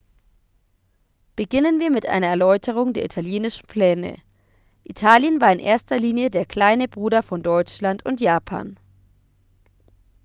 [1.35, 4.15] beginnen wir mit einer erläuterung der italienischen pläne
[4.83, 8.79] italien war in erster linie der kleine bruder von deutschland und japan